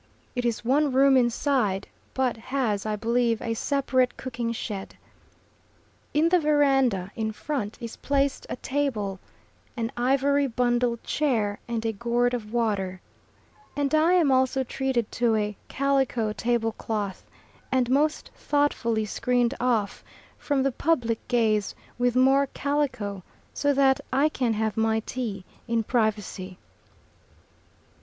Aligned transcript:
It 0.35 0.45
is 0.45 0.65
one 0.65 0.91
room 0.91 1.15
inside, 1.15 1.87
but 2.15 2.35
has, 2.35 2.87
I 2.87 2.95
believe, 2.95 3.39
a 3.39 3.53
separate 3.53 4.17
cooking 4.17 4.51
shed. 4.51 4.95
In 6.11 6.29
the 6.29 6.39
verandah 6.39 7.11
in 7.15 7.31
front 7.31 7.77
is 7.79 7.97
placed 7.97 8.47
a 8.49 8.55
table, 8.55 9.19
an 9.77 9.91
ivory 9.95 10.47
bundle 10.47 10.97
chair 11.03 11.59
and 11.67 11.85
a 11.85 11.91
gourd 11.93 12.33
of 12.33 12.51
water, 12.51 12.99
and 13.75 13.93
I 13.93 14.13
am 14.13 14.31
also 14.31 14.63
treated 14.63 15.11
to 15.21 15.35
a 15.35 15.55
calico 15.67 16.33
tablecloth, 16.33 17.23
and 17.71 17.87
most 17.87 18.29
thoughtfully 18.35 19.05
screened 19.05 19.53
off 19.59 20.03
from 20.39 20.63
the 20.63 20.71
public 20.71 21.19
gaze 21.27 21.75
with 21.99 22.15
more 22.15 22.47
calico 22.55 23.21
so 23.53 23.71
that 23.73 24.01
I 24.11 24.29
can 24.29 24.53
have 24.53 24.75
my 24.77 25.01
tea 25.01 25.45
in 25.67 25.83
privacy. 25.83 26.57